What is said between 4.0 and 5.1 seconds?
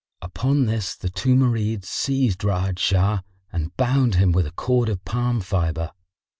him with a cord of